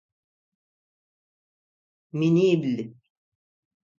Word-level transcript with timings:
Минибл. 2.17 2.75